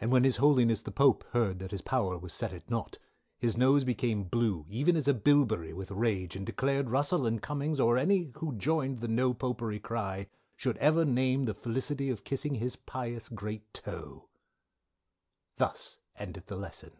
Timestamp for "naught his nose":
2.70-3.82